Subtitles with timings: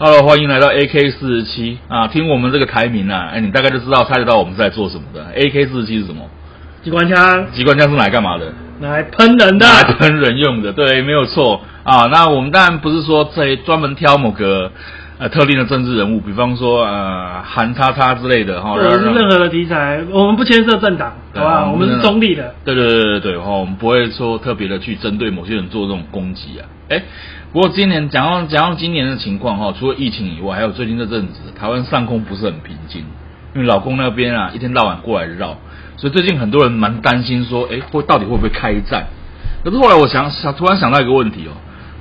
[0.00, 2.06] Hello，欢迎来到 AK 四十七啊！
[2.06, 5.26] 听我们这个台名啊，哎，你大概就知道猜得到我们是在做什么的。
[5.34, 6.22] AK 四十七是什么？
[6.84, 7.50] 机关枪。
[7.50, 8.54] 机关枪是拿来干嘛的？
[8.78, 9.66] 拿来喷人的。
[9.66, 12.06] 拿来喷人用的，对，没有错啊。
[12.12, 14.70] 那我们当然不是说在专门挑某个
[15.18, 18.74] 呃特定的政治人物，比方说呃韩叉叉之类的哈。
[18.74, 21.68] 或者是任何的题材，我们不牵涉政党，好吧？
[21.72, 22.54] 我们是中立的。
[22.64, 26.62] 对对对对对，哈，我们不会说特别的去针对某些人做这种攻击啊。
[26.90, 27.02] 哎。
[27.52, 33.02] 不过今年讲到讲到今年的情况哈，除了疫情以外，还有最近这阵子台湾上空不是很平静，
[33.54, 35.56] 因为老公那边啊一天到晚过来绕，
[35.96, 39.06] 所以最近很多人蛮担心说，哎，会到底会不会开战？
[39.64, 41.56] 可是后来我想想，突然想到一个问题哦，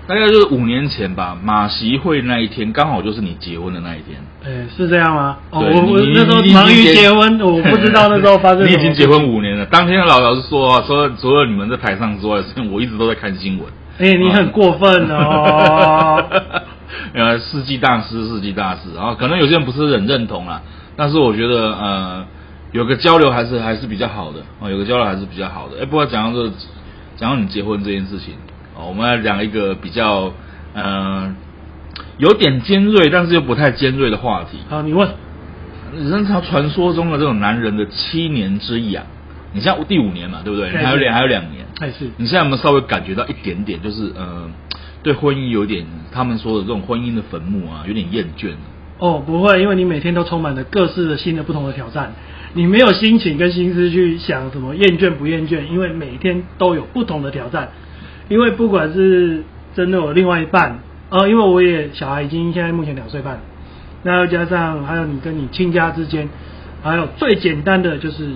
[0.05, 4.19] 大概就是五年前吧，马习会那一天刚好就是你结婚的那一天。
[4.43, 5.37] 哎，是这样吗？
[5.51, 8.67] 哦，我我那时候忙于结婚，我不知道那时候发生。
[8.67, 13.65] 你已经结婚五年了，当天老老实说啊，除了除了你们在台上之外，我一直都在看新闻。
[13.99, 16.23] 哎、欸，你很过分哦！
[17.13, 20.61] 呃，世纪大师，世纪大师啊可能有些人不是很认同啦，
[20.95, 22.25] 但是我觉得呃，
[22.73, 25.81] 有个交流还是还是比较好的啊，有个交流还是比较好的。
[25.81, 26.51] 哎，不过讲到这，
[27.17, 28.35] 讲到你结婚这件事情
[28.77, 30.31] 啊，我们来讲一个比较
[30.75, 31.33] 呃
[32.19, 34.59] 有点尖锐，但是又不太尖锐的话题。
[34.69, 35.09] 好，你问，
[35.95, 39.03] 人潮传说中的这种男人的七年之痒。
[39.57, 40.69] 你现在第五年嘛，对不对？
[40.69, 44.47] 你还有两还有两年，还是你现在有没有稍微感觉到一点点，就是呃，
[45.01, 48.51] 对婚姻有点他们说的这种婚姻的坟墓啊，有点厌倦？
[48.99, 52.13] 哦，不会，因为你每天都充满了各式的新的不同的挑战，
[52.53, 57.69] 你没有心情跟心思去想什么厌倦不厌倦，因为每天都有不同的挑战。
[58.29, 59.43] 因为不管是
[59.75, 63.41] 针对我另外一半，呃，因为我也小孩已经现在目前两岁半，
[64.03, 66.29] 那又加上还有你跟你亲家之间，
[66.83, 68.27] 还有最简单的就是。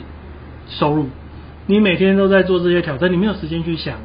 [0.79, 1.09] 收入，
[1.67, 3.95] 你每天都在做这些挑战，你没有时间去想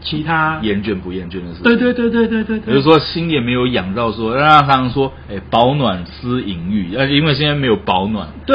[0.00, 1.62] 其他厌倦不厌倦的事。
[1.62, 8.54] 对对对对对对，比如说心也没有养到说，让他常常说，哎，保暖思淫欲，而且因为现在没有保暖，对，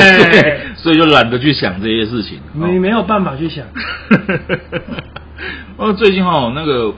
[0.76, 2.40] 所以就懒得去想这些事情。
[2.54, 3.66] 你没有办法去想。
[5.76, 6.94] 哦，最近哈那个，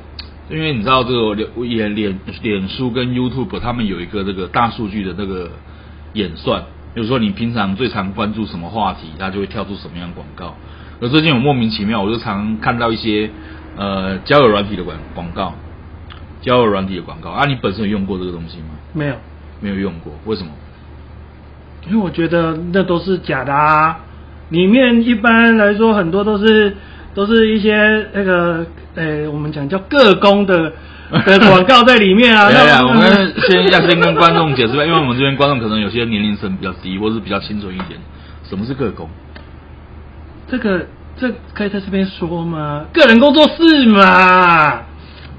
[0.49, 5.51] 因为你知道这个脸脸脸脸书跟 YouTube 他们有一个这个大数据的那个
[6.13, 6.63] 演算。
[6.99, 10.57] 比如说，你平常最常关注什么话题，它就会跳出什么样的广告。
[11.01, 13.31] 而最近我莫名其妙，我就常看到一些
[13.77, 15.55] 呃交友软体的广广告，
[16.41, 17.47] 交友软体的广告啊。
[17.47, 18.71] 你本身有用过这个东西吗？
[18.95, 19.15] 没有，
[19.61, 20.13] 没有用过。
[20.25, 20.51] 为什么？
[21.87, 24.01] 因为我觉得那都是假的啊。
[24.49, 26.77] 里面一般来说很多都是
[27.15, 28.67] 都是一些那个
[28.97, 30.73] 呃，我们讲叫个工的。
[31.25, 32.51] 的广告在里面啊！
[32.51, 37.99] 对啊，我们先要先跟观众解释一下，因为我们这边观众可能有些年龄层比较低，或是比较清纯一点。
[38.45, 39.09] 什么是个工？
[40.51, 40.87] 这个
[41.17, 42.85] 这可以在这边说吗？
[42.93, 44.03] 个人工作室嘛，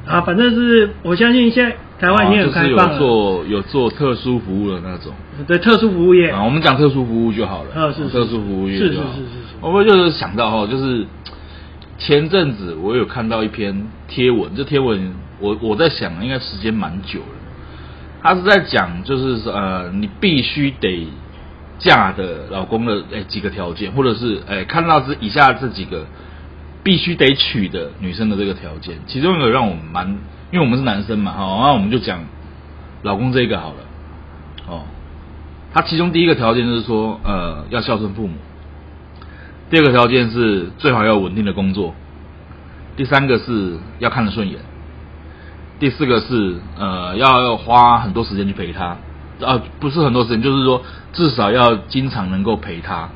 [0.08, 5.14] 啊，反正是我相信现在台湾已经很开放了，就是有做有做特殊服务的那种，
[5.48, 7.80] 对特殊服务业啊，我们讲特殊服务就好了。
[7.80, 9.04] 啊，是特殊服务业，是是是是。
[9.62, 11.06] 我们就是想到哈，就是
[12.00, 15.14] 前阵子我有看到一篇贴文，这贴文。
[15.40, 17.26] 我我在想，应该时间蛮久了。
[18.22, 21.08] 他是在讲，就是呃，你必须得
[21.78, 26.06] 嫁的老公的诶几个条件，或者是诶看到这以下这几个
[26.84, 28.98] 必须得娶的女生的这个条件。
[29.08, 30.08] 其中一个让我蛮，
[30.52, 32.20] 因为我们是男生嘛，好，那我们就讲
[33.04, 33.76] 老公这个好了。
[34.68, 34.84] 哦，
[35.74, 38.34] 他其中第一个条件就是说，呃，要孝顺父母。
[39.70, 41.96] 第二个条件是最好要稳定的工作。
[42.98, 44.60] 第三个是要看得顺眼。
[45.80, 48.98] 第四个是呃，要花很多时间去陪他，
[49.46, 50.82] 啊、不是很多时间，就是说
[51.14, 53.10] 至少要经常能够陪他。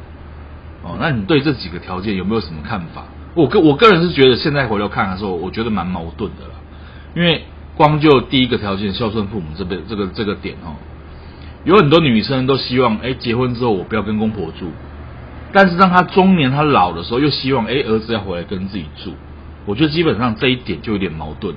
[0.81, 3.03] 哦，那你对这几个条件有没有什么看法？
[3.35, 6.53] 我个我个人是觉得，现在回头看的时候，我觉得蛮矛盾的了。
[7.15, 7.43] 因为
[7.75, 10.75] 光就第一个条件孝顺父母这边这个这个点哦，
[11.63, 14.71] 有很多女生都希望，哎，结婚之后我不要跟公婆住，
[15.51, 19.13] 但是当她中年她老的时候，又希望，哎，儿子要回来跟自己住。
[19.65, 21.55] 我觉得基本上这一点就有点矛盾。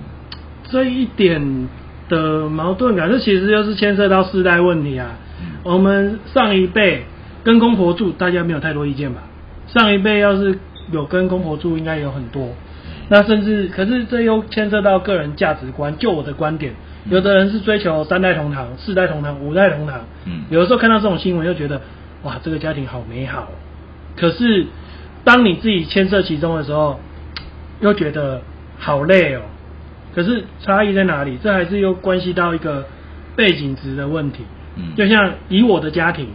[0.71, 1.69] 这一点
[2.09, 5.19] 的矛盾感，这其实就是牵涉到世代问题啊。
[5.63, 7.05] 我们上一辈
[7.45, 9.23] 跟公婆住，大家没有太多意见吧？
[9.69, 10.59] 上一辈要是
[10.93, 12.51] 有跟公婆住，应该有很多。
[13.09, 15.97] 那甚至，可是这又牵涉到个人价值观。
[15.99, 16.75] 就我的观点，
[17.09, 20.01] 有的人是追求三代同堂、四代同堂、五代同堂。
[20.25, 20.43] 嗯。
[20.51, 21.81] 有的时候看到这种新闻，又觉得
[22.23, 23.49] 哇，这个家庭好美好。
[24.17, 24.67] 可是，
[25.23, 26.99] 当你自己牵涉其中的时候，
[27.81, 28.43] 又觉得
[28.79, 29.43] 好累哦。
[30.17, 31.39] 可是差异在哪里？
[31.43, 32.87] 这还是又关系到一个
[33.37, 34.45] 背景值的问题。
[34.77, 36.29] 嗯，就像以我的家庭，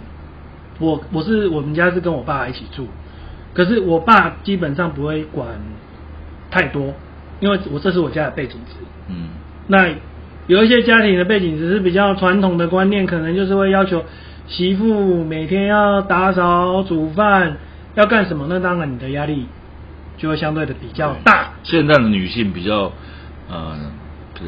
[0.80, 2.88] 我我是我们家是跟我爸一起住，
[3.56, 5.48] 可是我爸基本上不会管
[6.52, 6.94] 太多，
[7.40, 8.76] 因为我这是我家的背景值。
[9.10, 9.30] 嗯，
[9.68, 9.90] 那
[10.46, 14.04] 有一些家庭的背景只是比较传统的观念，可能就是会要求
[14.48, 17.58] 媳妇每天要打扫、煮饭，
[17.96, 18.46] 要干什么？
[18.48, 19.48] 那当然你的压力
[20.18, 21.54] 就会相对的比较大。
[21.64, 22.92] 现在的女性比较，
[23.52, 23.78] 呃，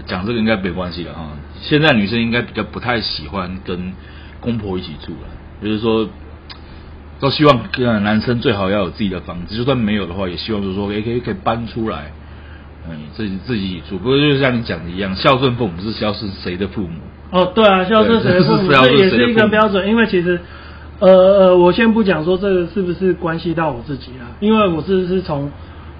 [0.07, 1.29] 讲这个应该没关系了哈。
[1.61, 3.93] 现在女生应该比较不太喜欢跟
[4.39, 5.27] 公婆一起住了，
[5.61, 6.09] 就是说。
[7.19, 7.61] 都希望
[8.03, 12.11] 男生最好要有自己的房子，就算没有的话，也希望就是说，也可以可以搬出来，
[12.89, 13.97] 嗯，自己自己住。
[13.97, 16.99] 不过就是像你讲的一样，孝顺父母是孝顺谁的父母？
[17.31, 19.87] 哦，对啊，孝顺谁的父母，这也是一个标准。
[19.87, 20.41] 因为其实，
[20.99, 25.49] 呃呃，我先不讲说这个是不是关系到我自己啊，因为我是是从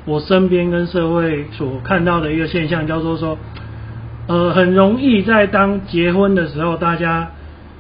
[0.05, 3.37] 我身边跟社会所看到的一个现象，叫做说，
[4.27, 7.31] 呃，很容易在当结婚的时候，大家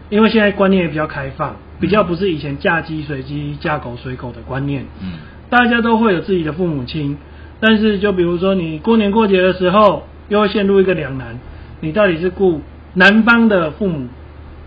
[0.09, 1.55] 因为现在观念也比较开放。
[1.79, 5.13] 比较不是以前嫁鸡随鸡嫁狗随狗的观念，嗯，
[5.49, 7.17] 大家都会有自己的父母亲，
[7.59, 11.37] 但是就比如说你过年过节的时候，又会陷入一个两难，
[11.81, 12.61] 你到底是顾
[12.93, 14.07] 男方的父母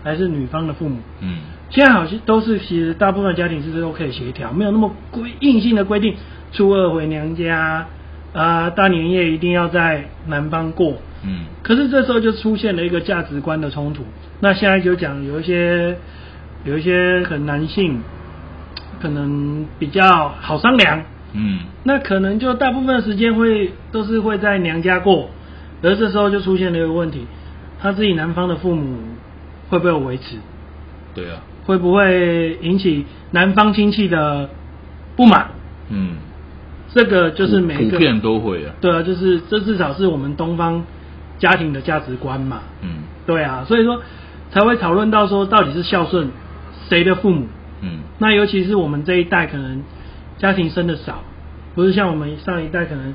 [0.03, 0.97] 还是女方的父母？
[1.21, 1.39] 嗯，
[1.71, 6.13] 现在好像都是其实大部分家庭是都可以协调，没有那么规硬性的规定，
[6.51, 7.87] 初二回娘家
[8.33, 14.03] 啊，大年夜一定要在南方过，嗯，可是这时候就出现了一个价值观的冲突，
[14.39, 15.97] 那现在就讲有一些。
[16.65, 18.01] 有一些很男性，
[18.99, 25.29] 可能比较好商量，嗯，那可能就大部分的时间会都是会在娘家过，
[25.81, 27.25] 而这时候就出现了一个问题，
[27.79, 28.97] 他自己男方的父母
[29.69, 30.37] 会不会有维持？
[31.13, 34.49] 对啊，会不会引起男方亲戚的
[35.15, 35.51] 不满？
[35.89, 36.15] 嗯，
[36.97, 40.83] 这个就是每个普遍都会啊，对啊，就是这至少是我们东方
[41.37, 44.01] 家庭的价值观嘛，嗯，对啊，所以说
[44.51, 46.29] 才会讨论到说到底是孝顺。
[46.89, 47.47] 谁的父母？
[47.81, 49.83] 嗯，那尤其是我们这一代，可能
[50.37, 51.21] 家庭生的少，
[51.75, 53.13] 不是像我们上一代可能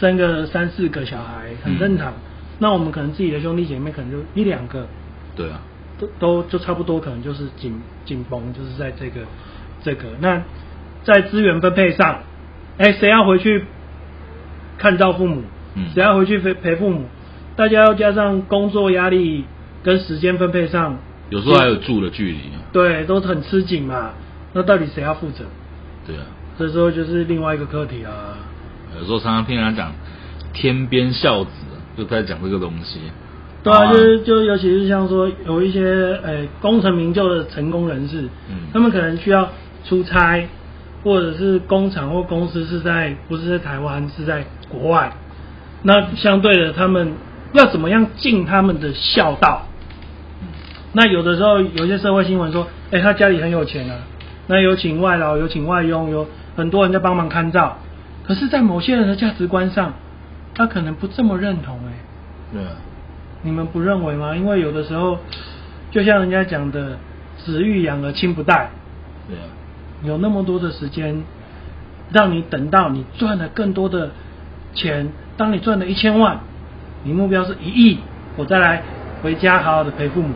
[0.00, 2.10] 生个三四个小孩很正常。
[2.10, 2.14] 嗯、
[2.58, 4.88] 那我们可能自己的兄弟姐妹可能就一两个，
[5.36, 5.60] 对啊，
[6.00, 9.20] 都都就差不多，可能就是紧紧绷，就是在这个
[9.84, 10.08] 这个。
[10.20, 10.42] 那
[11.04, 12.22] 在资源分配上，
[12.78, 13.64] 哎，谁要回去
[14.78, 15.42] 看到父母？
[15.74, 17.04] 嗯，谁要回去陪陪父母？
[17.56, 19.44] 大家要加上工作压力
[19.82, 20.98] 跟时间分配上。
[21.30, 22.38] 有时候还有住的距离，
[22.72, 24.10] 对，都很吃紧嘛。
[24.52, 25.44] 那到底谁要负责？
[26.06, 26.24] 对啊，
[26.58, 28.36] 这时候就是另外一个课题啊。
[28.98, 29.92] 有时候常常听人家讲
[30.52, 31.50] 天边孝子，
[31.96, 33.00] 就在讲这个东西。
[33.62, 35.82] 对啊，就是就尤其是像说有一些
[36.22, 39.48] 诶功成名就的成功人士，嗯，他们可能需要
[39.84, 40.46] 出差，
[41.04, 45.12] 或者是工厂或公司是在不是在台湾，是在国外。
[45.82, 47.12] 那相对的，他们
[47.52, 49.66] 要怎么样尽他们的孝道？
[50.92, 53.96] 那有的时候，有些社会新闻说，哎、欸，他家里很有钱啊，
[54.46, 57.78] 那有请外劳，有请外佣，有很多人在帮忙看照。
[58.24, 59.94] 可是，在某些人的价值观上，
[60.54, 61.86] 他可能不这么认同、欸。
[61.86, 61.92] 哎，
[62.52, 62.68] 对啊，
[63.42, 64.36] 你们不认为吗？
[64.36, 65.18] 因为有的时候，
[65.90, 66.98] 就像人家讲的
[67.42, 68.70] ，“子欲养而亲不待”。
[69.28, 69.42] 对啊，
[70.04, 71.22] 有那么多的时间，
[72.12, 74.10] 让你等到你赚了更多的
[74.74, 76.40] 钱，当你赚了一千万，
[77.04, 77.98] 你目标是一亿，
[78.36, 78.82] 我再来
[79.22, 80.34] 回家好好的陪父母。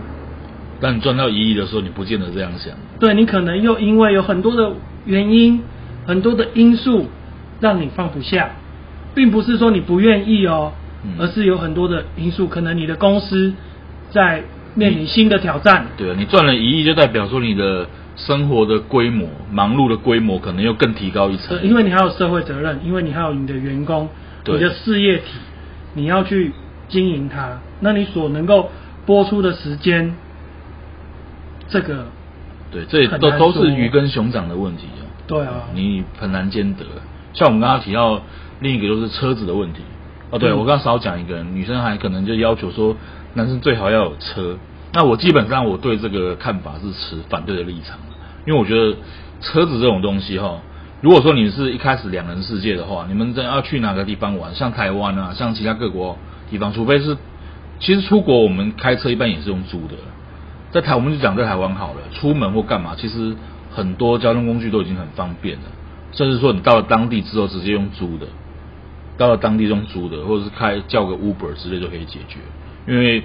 [0.81, 2.75] 当你赚到一亿的时候，你不见得这样想。
[3.01, 4.73] 对，你可能又因为有很多的
[5.05, 5.63] 原因、
[6.07, 7.09] 很多的因素，
[7.61, 8.51] 让你放不下，
[9.15, 13.55] 并不是说你不愿意哦，嗯、而是有很多的因素，可能你的公司
[14.11, 14.43] 在
[14.75, 15.87] 面临新的挑战。
[15.97, 21.63] 对啊，你赚了一亿，就代表说你的生活的规模、忙碌的规模，可能又更提高一层。
[21.63, 24.09] 因为你还有社会责任，因为你还有你的员工、
[24.47, 25.25] 你的事业体，
[25.95, 26.53] 你要去
[26.89, 28.71] 经营它，那你所能够
[29.05, 30.15] 播出的时间。
[31.69, 32.07] 这个，
[32.71, 35.03] 对，这也都都是鱼跟熊掌的问题啊。
[35.27, 36.85] 对啊，你很难兼得。
[37.35, 38.23] 像我们刚刚提到
[38.61, 39.83] 另一个，就是车子的问题。
[40.31, 42.97] 哦，对，我刚刚少讲一个人，女生还可能就要求说，
[43.35, 44.57] 男生最好要有车。
[44.93, 47.99] 那我基本上我对这个看法是持反对的立场，
[48.47, 48.97] 因为我觉得
[49.41, 50.61] 车子这种东西哈，
[51.03, 56.17] 如果说你是一开始两人世界的话，你们真要去哪个地方玩，像台湾啊，像其他各国
[56.51, 57.17] 地方，除非是，
[57.79, 59.95] 其实出国我们开车一般也是用租的。
[60.71, 62.01] 在台，我们就讲在台湾好了。
[62.13, 63.35] 出门或干嘛，其实
[63.75, 65.63] 很多交通工具都已经很方便了。
[66.13, 68.27] 甚至说，你到了当地之后，直接用租的，
[69.19, 72.39] 到了当地用租的，或者是开叫个 Uber 之类就可以解决。
[72.87, 73.23] 因为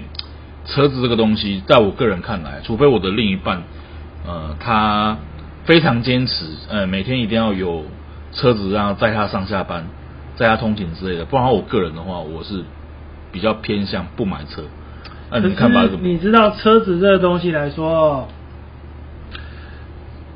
[0.64, 3.62] 车子这个东西，在我个人看来，除非我的另一半，
[4.26, 5.18] 呃，他
[5.64, 7.84] 非常坚持，呃，每天一定要有
[8.32, 9.86] 车子让他载他上下班，
[10.36, 12.62] 载他通勤之类的，不然我个人的话，我是
[13.32, 14.62] 比较偏向不买车。
[15.30, 18.28] 啊、你看吧，你知道车子这个东西来说，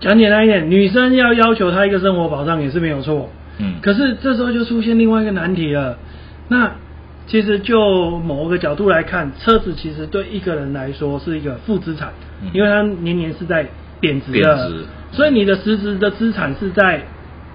[0.01, 3.29] 讲简单一点，女生要要求她一个生活保障也是没有错。
[3.59, 3.75] 嗯。
[3.83, 5.99] 可是这时候就出现另外一个难题了。
[6.49, 6.73] 那
[7.27, 13.67] 其实就某个角度来看，车子其实对一个人来说是一个负资产，嗯、因为它年年是在
[13.99, 14.71] 贬值的，
[15.11, 17.03] 所以你的实质的资产是在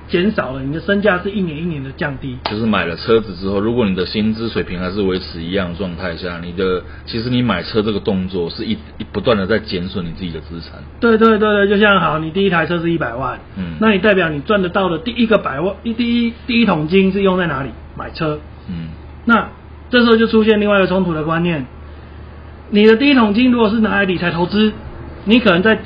[0.10, 2.38] 减少了，你的身价是一年一年的降低。
[2.50, 10.82] 就是买了车子之后，如果你的薪资水平还是维持一样的状态下，你的其实你买车这个动作是一一不断的在减损你自己的资产。
[11.00, 17.70] 对对对对，就像好，你第一台车是一百万，嗯，那你代表你赚得到的第一个百万，第一第一桶金是用在哪里？
[17.96, 18.38] 买车，
[18.68, 18.90] 嗯，
[19.24, 19.48] 那。
[19.92, 21.66] 这时候就出现另外一个冲突的观念，
[22.70, 24.72] 你的第一桶金如果是拿来理财投资，
[25.26, 25.80] 你可能在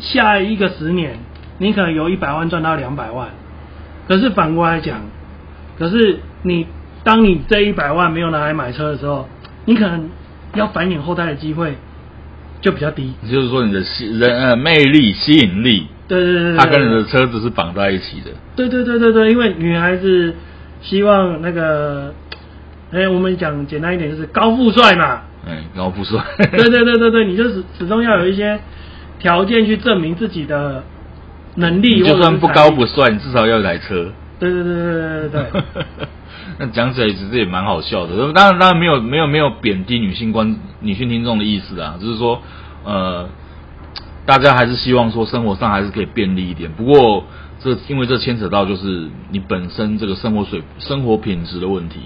[0.00, 1.18] 下一个十年，
[1.56, 3.28] 你可能由一百万赚到两百万。
[4.06, 5.00] 可是反过来讲，
[5.78, 6.66] 可是你
[7.04, 9.26] 当你这一百万没有拿来买车的时候，
[9.64, 10.10] 你可能
[10.54, 11.74] 要繁衍后代的机会
[12.60, 13.14] 就比较低。
[13.30, 18.30] 就是说你的吸人呃魅力吸引力，对对对，对，它跟你的车子是绑在一起的。
[18.54, 20.34] 对对对对对，因为女孩子
[20.82, 22.12] 希望那个。
[22.92, 25.22] 哎、欸，我们讲简单一点，就是高富帅嘛。
[25.46, 26.22] 哎、欸，高富帅。
[26.38, 28.58] 对对对对对，你就始始终要有一些
[29.18, 30.84] 条件去证明自己的
[31.56, 32.02] 能力。
[32.04, 34.12] 就算不高不帅，你至少要有台车。
[34.38, 35.62] 对对对对对对对。
[36.58, 42.40] 那讲起来其实也蛮好笑的，当然当然没有没有没有贬低女性观女性听众的意思啊，就是说
[42.84, 43.28] 呃，
[44.24, 46.70] 大家还是希望说生活上还是可以便利一点。
[46.72, 47.24] 不过
[47.60, 52.00] 这因为这牵扯到就是你本身这个生活水生活品质的问题。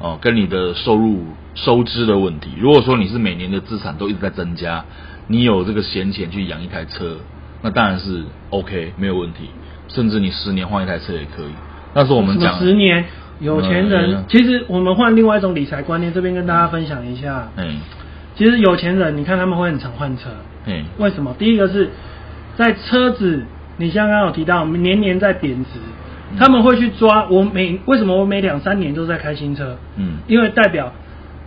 [0.00, 1.24] 哦，跟你的收入
[1.54, 2.50] 收支的问题。
[2.58, 4.84] 如果说你是每年的资产都一直在增加，
[5.26, 7.16] 你有这个闲钱去养一台车，
[7.62, 9.50] 那当然是 OK，没有问题。
[9.88, 11.50] 甚至你十年换一台车也可以。
[11.94, 13.06] 但是我们讲十年
[13.40, 17.48] 有钱人，嗯、其实我们换另外一种理财观念，这边跟大家分享一下。
[17.56, 17.80] 嗯，
[18.36, 20.30] 其实有钱人，你看他们会很常换车。
[20.66, 21.34] 嗯，为什么？
[21.38, 21.90] 第一个是
[22.56, 23.44] 在车子，
[23.78, 25.70] 你像刚刚有提到，年年在贬值。
[26.36, 29.78] 他们会去抓我每为什么我每两三年都在开新车？
[29.96, 30.92] 嗯，因为代表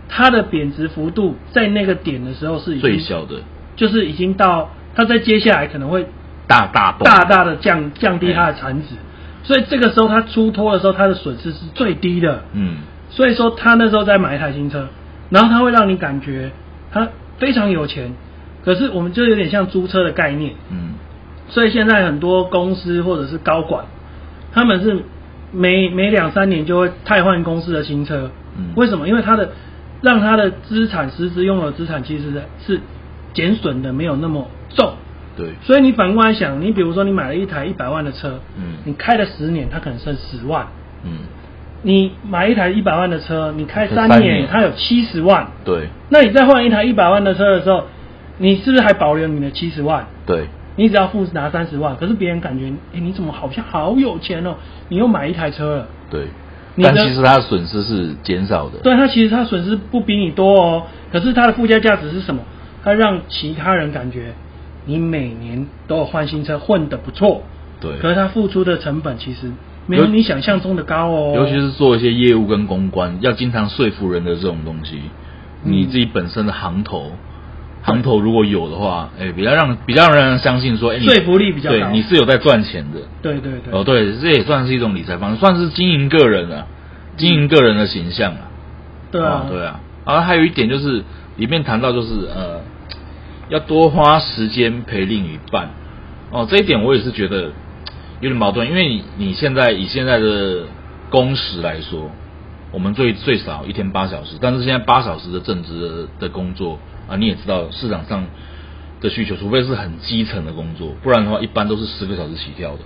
[0.10, 3.42] 它的贬值幅度在那个点的时候是最小的，
[3.76, 6.08] 就是已经到它在接下来可能会
[6.48, 8.96] 大大大大的降降低它的产值，
[9.44, 12.44] 所以这个时候它出脱的时候它的损失是最低的。
[12.54, 12.78] 嗯，
[13.10, 14.88] 所以说他那时候在买一台新车，
[15.30, 16.52] 然后他会让你感觉
[16.92, 17.08] 他
[17.38, 18.14] 非常有钱，
[18.66, 20.54] 可是我们就有点像租车的概念。
[20.72, 20.96] 嗯，
[21.50, 23.86] 所以现在很多公司或者是高管。
[24.53, 25.03] 他们是
[25.51, 29.08] 每每两三年就会汰换公司的新车，嗯，为什么？
[29.08, 29.51] 因为他的
[30.01, 32.79] 让他的资产实质拥有的资产其实是
[33.34, 34.93] 减损的没有那么重，
[35.38, 35.50] 对。
[35.62, 40.67] 所以你反过来想，你比如说你买了一台一百万的车，嗯，你开了十年，它可能剩十万，
[41.03, 41.12] 嗯。
[41.84, 45.88] 你买一台一百万的车，你开三年，它有七十万，对。
[46.10, 47.86] 那你再换一台一百万的车的时候，
[48.38, 50.05] 你是不是还保留你的七十万？
[50.27, 50.48] 对。
[50.78, 54.56] 你只要付拿三十万，可是别人感觉，哎、欸，你怎么好像好有钱哦？
[54.90, 55.88] 你又买一台车了。
[56.10, 56.28] 对，
[56.82, 58.80] 但其实他的损失是减少的。
[58.80, 62.42] 对，他其实他损失不比你多哦，可是他的附加价值是什么？
[62.84, 64.34] 他让其他人感觉
[64.86, 67.44] 你每年都有换新车，混得不错。
[67.80, 69.51] 对，可是他付出的成本其实
[69.88, 71.34] 没有你想象中的高哦。
[71.36, 75.01] 尤其是做一些业务跟公关，要经常说服人的这种东西，
[75.66, 77.12] 嗯、你自己本身的行头。
[77.84, 83.00] 行头如果有的话，哎、欸，比较让比较让人相信说，哎、欸，说服力比较高，对，你是有在赚钱的。
[83.22, 83.74] 对对对。
[83.74, 86.68] 哦，对，这也算是一种理财方式，算是经营个人啊，
[87.18, 88.52] 经营个人的形象啊。
[89.12, 89.80] 对啊，哦、对啊。
[90.06, 91.04] 然后还有一点就是，
[91.38, 92.62] 里面谈到就是呃，
[93.50, 95.70] 要多花时间陪另一半。
[96.32, 97.52] 哦，这一点我也是觉得
[98.20, 100.64] 有点矛盾，因为你你现在以现在的
[101.10, 102.10] 工时来说，
[102.72, 106.80] 我们最最少一天八小时，但是现在八小时的正职的的工作。
[107.10, 108.25] 啊，你也知道市场上
[109.01, 112.80] 的需求，除非是很基层的工作，不然的话，一般都是十个小时起跳的。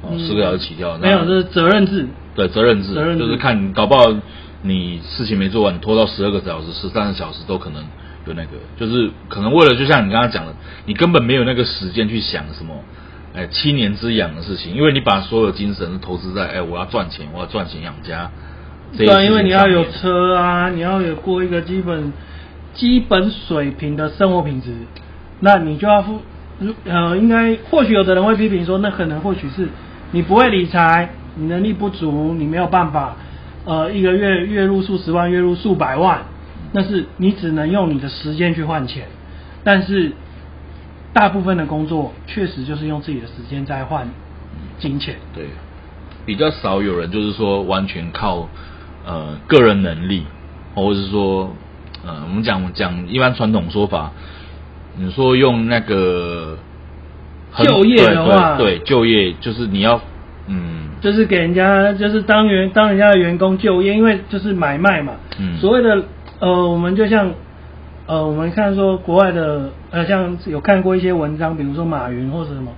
[0.00, 0.96] 哦，十个小时起跳。
[0.96, 2.08] 没有，这是责任制。
[2.34, 4.06] 对，责任制，责任制就是看搞不好
[4.62, 7.84] 你事情没做完，拖到十二个小时、十三个小时都可能
[8.26, 10.54] 有那个，就是可能为了就像你刚刚讲的，
[10.86, 12.82] 你根本没有那个时间去想什么，
[13.34, 18.30] 哎，七年之痒的事情，因为你把所有精神都投资在哎，我要赚钱，我要赚钱养家。
[18.96, 22.12] 对啊，因为你要有车啊，你要有过一个基本。
[22.74, 24.72] 基本水平的生活品质，
[25.40, 26.20] 那你就要付，
[26.86, 29.68] 呃，应该或许有的人会批评说，那可能或许是
[30.12, 33.14] 你不会理财，你能力不足，你没有办法，
[33.66, 36.22] 呃，一个月月入数十万，月入数百万，
[36.72, 39.04] 那是你只能用你的时间去换钱，
[39.62, 40.12] 但是
[41.12, 44.08] 大部分的工作确实就是用自己的时间在换
[44.78, 45.16] 金钱。
[45.34, 45.44] 对，
[46.24, 48.48] 比较少有人就是说完全靠
[49.06, 50.24] 呃个人能力，
[50.74, 51.54] 或者是说。
[52.04, 54.10] 呃，我们讲讲一般传统说法，
[54.98, 56.58] 你说用那个
[57.62, 60.00] 就业的话，对，就业就是你要
[60.48, 65.12] 嗯就是给人家就是当员当人家的员工就业，因为就是买卖嘛。
[65.38, 65.58] 嗯。
[65.58, 66.02] 所谓的
[66.40, 67.34] 呃，我们就像
[68.08, 72.72] 呃，我们看说国外的呃，像有看过一些文章，比如说马云或者什么，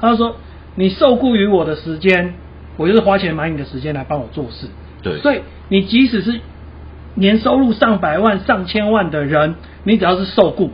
[0.00, 0.34] 他说
[0.74, 2.34] 你受雇于我的时间，
[2.76, 4.66] 我就是花钱买你的时间来帮我做事。
[5.04, 5.20] 对。
[5.20, 6.40] 所以你即使是
[7.14, 10.72] 年收入上百万、上千万的人，你只要是受雇，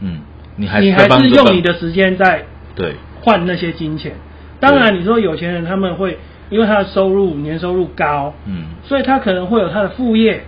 [0.00, 0.20] 嗯，
[0.54, 2.44] 你还是你还是用你的时间在
[2.76, 4.12] 对换那些金钱。
[4.60, 6.18] 当然，你说有钱人他们会
[6.50, 10.42] 因为他的收入年收入高，嗯，所以他可能会有他的副业，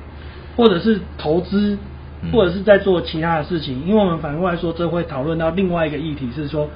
[0.56, 1.78] 或者是投资，
[2.32, 3.86] 或者是在做其他的事情。
[3.86, 6.68] 因为我们反过来说，这会讨论到另外一个议题是说，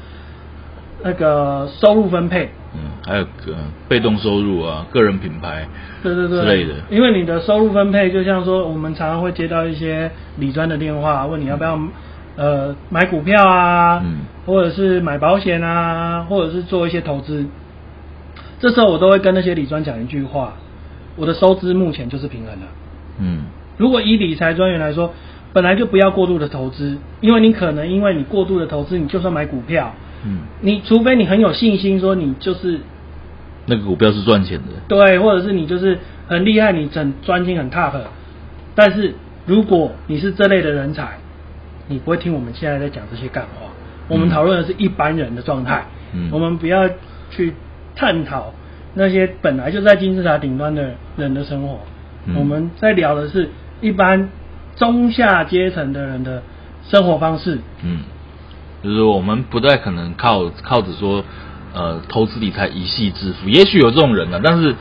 [1.02, 3.56] 那个收入分配，嗯，还有个
[3.88, 5.66] 被动收入啊，个人品牌，
[6.02, 6.74] 对对对之类的。
[6.90, 11.78] 因为你的收入分配，就像说我们常常会接到一些理专的电话，问你要不要。
[12.36, 17.46] 呃，买股票啊，嗯，或者是买保险啊，或者是做一些投资，
[18.58, 20.54] 这时候我都会跟那些理专讲一句话：
[21.14, 22.66] 我的收支目前就是平衡的。
[23.20, 23.42] 嗯，
[23.76, 25.14] 如果以理财专员来说，
[25.52, 32.80] 本来就不要过度的投资，因为你可能因为你过度的投资，你就算买股票，嗯，你除非你很有信心说你就是
[33.66, 37.92] 那个股票是赚钱的，对，或者是你就是很厉害，你很专心很 top，
[38.74, 39.14] 但是
[39.46, 41.18] 如果你是这类的人才。
[41.86, 43.70] 你不会听我们现在在讲这些干话，
[44.08, 46.88] 我们讨论的是一般人的状态，嗯，我们不要
[47.30, 47.52] 去
[47.94, 48.54] 探讨
[48.94, 51.80] 那些本来就在金字塔顶端的人的生活，
[52.24, 53.50] 嗯，我们在聊的是
[53.82, 54.30] 一般
[54.76, 56.42] 中下阶层的人的
[56.88, 57.98] 生活方式，嗯，
[58.84, 61.24] 就是我们不太可能靠靠着说
[61.72, 64.74] 呃投资理财一夕致富，也许有这种人呢，啊，但是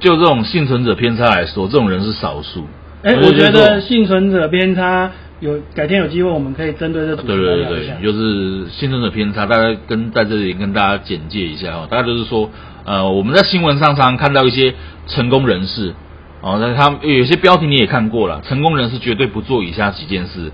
[0.00, 2.66] 就这种幸存者偏差来说，这种人是少数。
[3.02, 5.10] 哎，我觉得幸存者偏差。
[5.40, 7.94] 有改天有机会，我们可以针对这主题来聊一下。
[7.94, 11.88] 对对对，就是幸存者偏差，大家跟在这里跟大家简介一下哦。
[11.90, 12.48] 大概就是说，
[12.84, 14.72] 呃，我们在新闻上常常看到一些
[15.08, 15.96] 成功人士
[16.42, 20.52] 哦，那他有些标题你也看过了，成功人士绝对不做以下几件事，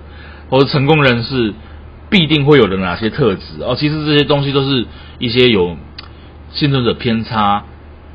[0.49, 1.53] 或者成功人士
[2.09, 3.75] 必定会有的哪些特质哦。
[3.77, 4.85] 其实这些东西都是
[5.17, 5.77] 一些有
[6.51, 7.63] 幸存者偏差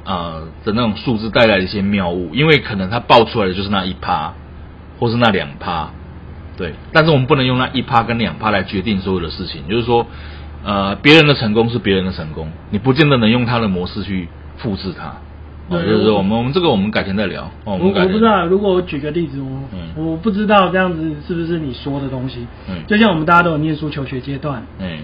[0.04, 4.34] 呃的那种数字带来的一些谬误，因为可能他爆出来的就是那一趴，
[4.98, 5.90] 或是那两趴。
[6.56, 9.68] 对，但是我们不能用那一趴跟两趴来决定所有的事情。
[9.68, 10.06] 就是说，
[10.64, 14.28] 呃，别人的成功是别人的成功，你不见得能用他的模式去
[14.58, 15.16] 复制它。
[15.70, 17.44] 对，哦、就是我们我们这个我们改天再聊。
[17.64, 22.46] 哦、我我，我不知道，如果我举个例子，我、嗯、我不知道这样子是不是你说的东西。
[22.68, 22.76] 嗯。
[22.86, 24.62] 就像我们大家都有念书求学阶段。
[24.78, 24.98] 嗯。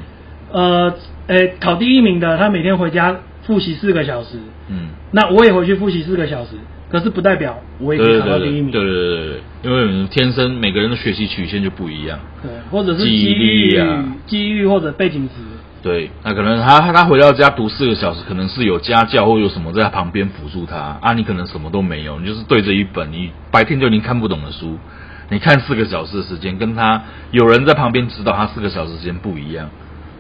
[0.53, 0.95] 呃，
[1.29, 4.39] 诶，考第一名的，他每天回家复习四个小时。
[4.69, 4.89] 嗯。
[5.13, 6.51] 那我也回去复习四个小时。
[6.91, 8.73] 可是不代表我也可以考到第一名。
[8.73, 9.27] 对对对对
[9.63, 9.71] 对，因
[10.03, 12.19] 为天生每个人的学习曲线就不一样。
[12.43, 15.35] 对，或者是机遇啊，机遇或者背景值。
[15.83, 21.15] 对，那可能他他回到家读四个小时，可能是有家教或有什么在他旁边辅助他啊。
[21.15, 24.79] 你可能什么都没有，你就是对着一本你白天就已经看不懂的书，
[25.31, 29.71] 你看四个小时的时间，跟他有人在旁边指导他四个小时时间不一样，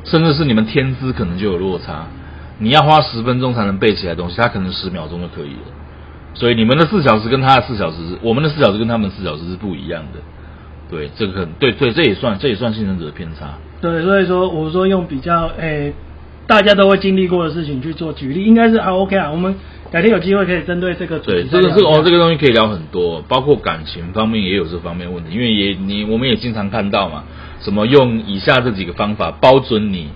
[0.04, 2.06] 甚至是你们天资可能就有落差。
[2.58, 5.72] 你要花十分钟才能背起来东西，他可能十秒钟就可以了。
[6.32, 10.20] 所以你们的四小时跟他的四小时，我们的四小时跟他们的四小时是不一样的。
[10.90, 13.58] 对，这个可能对对，这也算这也算幸存者的偏差。
[13.80, 15.92] 对，所以说我说用比较诶、欸，
[16.46, 19.30] 大家都会经历过的事情去做举例，应该是还 OK 啊。
[19.30, 19.56] 我们
[19.90, 21.18] 改天有机会可以针对这个。
[21.18, 27.24] 对，这个这个哦，这个东西可以聊很多，包括感情方面也有这方面问题，因为也你我们也经常看到嘛，
[27.60, 30.08] 什么用以下这几个方法包准你。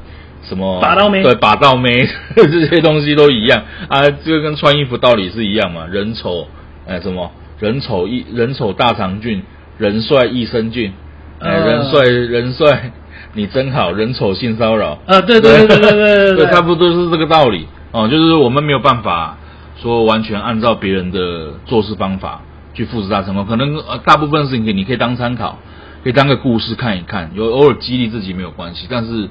[0.46, 1.22] 什么把到妹？
[1.22, 5.86] 对，把到妹 这些东西都一样啊，这个跟穿衣服道理是一样嘛。
[5.86, 6.48] 人丑
[6.86, 9.42] 哎，什么人丑一人丑大肠菌，
[9.78, 10.92] 人帅益生菌，
[11.38, 12.92] 哎，人帅人帅
[13.34, 18.08] 你真好，人丑性骚扰啊，对对对 对对对，对，差不多是这个道理哦。
[18.08, 19.36] 就是我们没有办法
[19.82, 22.42] 说完全按照别人的做事方法
[22.72, 25.58] 去复制他成功，可能呃大部分事情你可以当参考，
[26.02, 29.28] 可以当个故事看一看，有偶尔激励自己没有关系，但是。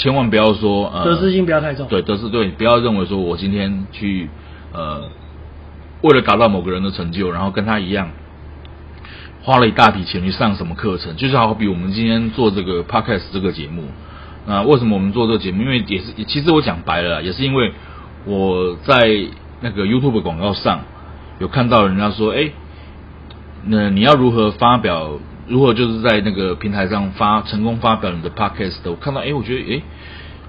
[0.00, 1.88] 千万不要说呃，得失心不要太重。
[1.88, 4.30] 对，得失对，不要认为说我今天去
[4.72, 5.02] 呃，
[6.02, 8.08] 为了达到某个人的成就，然后跟他一样，
[9.48, 13.84] 花了一大笔钱去上什么课程，就是好比我们今天做这个 podcast 这个节目。
[14.46, 15.62] 那为什么我们做这个节目？
[15.62, 17.72] 因为也是，其实我讲白了，也是因为
[18.26, 19.08] 我在
[19.62, 20.80] 那个 YouTube 广告上
[21.38, 22.50] 有看到人家说，哎，
[23.64, 25.18] 那你要如何发表？
[25.46, 29.82] 如何就是在那个平台上发成功发表你的 podcast，我看到哎，我觉得哎，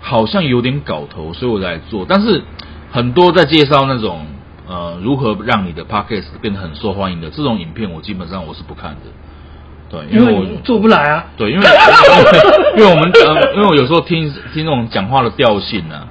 [0.02, 2.06] 好像有点搞头，所以我来做。
[2.06, 2.44] 但是
[2.92, 4.26] 很多在介绍那种
[4.70, 9.12] 呃如何让你的 podcast 变得很受欢迎的这种影片，我基本上我是不看的。
[9.90, 11.26] 对，因为我做不来啊。
[11.36, 11.66] 对，因为
[12.78, 16.08] 因为我们呃，因为我有时候听听那种讲话的调性呢、啊，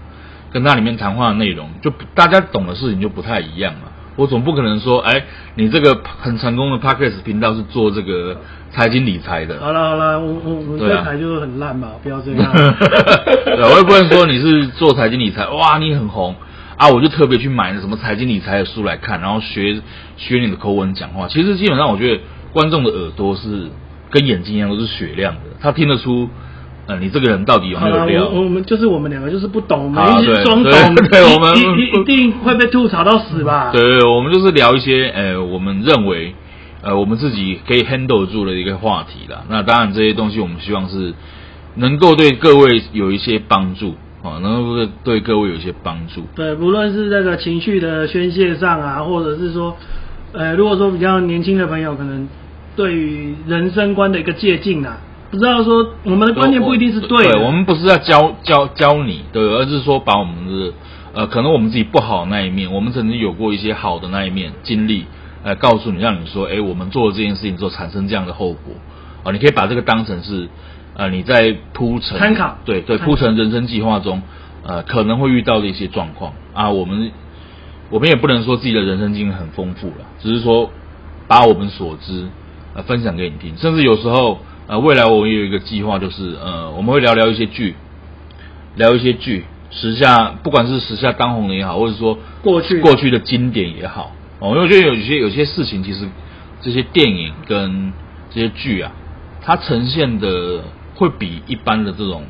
[0.52, 3.82] 跟他里面谈话的内容，就大家懂的事情就不太一样嘛。
[4.16, 5.22] 我总不可能说，哎，
[5.54, 8.36] 你这个很成功的 Podcast 频道是做这个
[8.72, 9.60] 财经理财的。
[9.60, 12.52] 好了好了，我我我这台就是很烂嘛，不要这样。
[13.46, 16.34] 对，我也不能说你是做财经理财，哇，你很红
[16.78, 19.82] 啊，我就特别去买什么财经理财的书来看，然后学
[20.16, 21.28] 学你的口吻讲话。
[21.28, 23.68] 其实基本上，我觉得观众的耳朵是
[24.10, 26.30] 跟眼睛一样，都是雪亮的，他听得出。
[26.90, 28.28] 呃，你这个人到底有没有料？
[28.28, 30.72] 我我们就是我们两个就是不懂，我们一些装懂，
[31.10, 33.70] 对，我们一定会被吐槽到死吧？
[33.74, 36.34] 对对，我们就是聊一些呃，我们认为
[36.80, 39.44] 呃，我们自己可以 handle 住的一个话题啦。
[39.50, 41.12] 那当然这些东西我们希望是
[41.74, 43.94] 能够对各位有一些帮助
[44.28, 46.22] 啊，能够对对各位有一些帮助。
[46.34, 49.76] 对，不论是这个情绪的宣泄上啊，或者是说，
[50.32, 52.28] 呃，如果说比较年轻的朋友，可能
[52.76, 54.98] 对于人生观的一个借鉴啊。
[55.30, 60.72] 不知道说我们的观念不一定是对的，对，我们不是要教教教你，对，而是说把我们的
[61.12, 65.04] 呃，可能我们自己不好的那一面，我们曾经有过一些好的那一面经历，
[65.42, 68.72] 呃，告诉你，让你说，哎，我们做了这件事情之后产生这样的后果，
[69.22, 70.48] 啊、呃，你可以把这个当成是
[70.98, 74.20] 呃你在铺陈参考，对对，铺陈人生计划中
[74.66, 76.34] 呃可能会遇到的一些状况。
[76.52, 77.10] 啊，我们
[77.88, 80.70] 我们也不能说自己的人生经验很丰富了，只是说
[81.26, 82.28] 把我们所知
[82.74, 84.40] 呃分享给你听，甚至有时候。
[84.70, 87.74] 呃，未来我们有一个计划，就是呃，我们会聊聊一些剧，
[88.76, 92.78] 聊一些剧，时下不管是时下当红的也好，或者说过去。
[92.82, 96.06] 过去的经典也好，哦，因为我觉得有些有些事情，其实
[96.60, 97.94] 这些电影跟
[98.30, 98.92] 这些剧啊，
[99.40, 100.64] 它呈现的
[100.98, 102.24] 会比一般的这种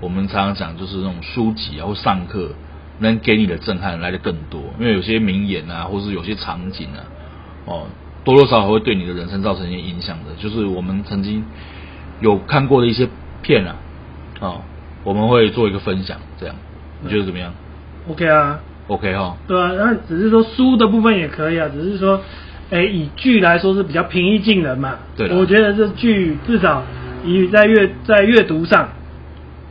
[0.00, 2.52] 我们常常讲就是那种书籍啊或上课
[3.00, 7.04] 能给你的震撼来的更多，因为有些名言啊，或是有些场景啊，
[7.66, 7.86] 哦。
[8.24, 11.42] 多多少少会对你的人生造成一些影响的，就是我们曾经
[12.20, 13.08] 有看过的一些
[13.40, 13.76] 片啊，
[14.38, 14.60] 啊、哦，
[15.04, 16.54] 我们会做一个分享，这样。
[17.00, 17.54] 你觉得怎么样
[18.10, 22.20] ？OK 啊，OK 哈、哦，对啊，那只是说书的部分也可以啊，只是说，
[22.70, 26.82] 哎，以剧来说是比较平易近人嘛，对，我觉得这剧至少
[27.28, 28.88] 以在阅在阅读上。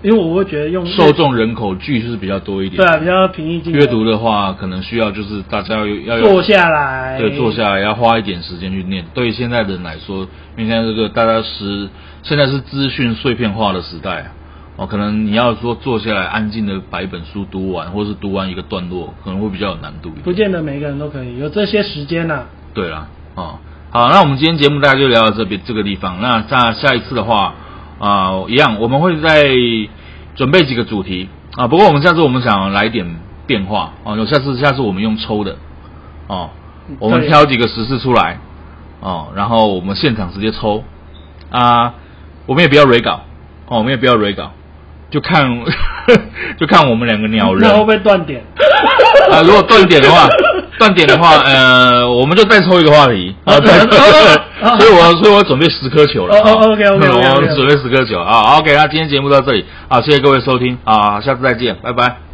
[0.04, 3.82] 因为我会觉得用受众人口剧是比较多一点，对啊，比较平易近人。
[3.82, 9.04] 阅读的话，可能需要就是大家要要坐下来，对，坐下来要花一点时间去念。
[9.16, 11.90] 对于现在的人来说，因为现在这个大家是
[12.22, 14.28] 现在是资讯碎片化的时代
[14.76, 20.24] 哦，可能你要说坐下来安静的把一本书读完，或是读完一个段落，可能会比较有难度一点。
[20.24, 22.46] 不见得每个人都可以有这些时间呐、啊。
[22.76, 23.58] 对啦，哦，
[23.90, 26.22] 好，那我们今天节目大家就聊到这边这个地方。
[26.22, 27.54] 那下下一次的话。
[28.00, 29.44] 啊、呃，一样，我们会再
[30.36, 31.66] 准备几个主题啊。
[31.66, 35.56] 不过我们下次我们想来点变化啊，有下次下次我们用抽的
[36.28, 36.52] 哦，
[37.00, 38.38] 我们挑几个时事出来
[39.00, 40.84] 哦，然后我们现场直接抽
[41.50, 41.96] 啊。
[42.46, 43.22] 我们也不要 re 稿
[43.66, 44.52] 哦，我们也不要 re 稿，
[45.10, 45.60] 就看
[46.60, 47.68] 就看我们两个鸟人。
[47.68, 48.44] 那会不会断点？
[49.34, 50.28] 啊，如果断点的话。
[50.78, 53.36] 断点的话， 呃，我们就再抽一个话题。
[53.46, 53.72] 啊， 对，
[54.80, 56.36] 所以我所以我准备十颗球了。
[56.38, 58.20] 哦，OK OK，我准备十颗球。
[58.20, 59.66] 啊，OK，那今天节目到这里。
[59.88, 60.78] 啊，谢谢各位收听。
[60.84, 62.27] 啊，下次再见，拜拜。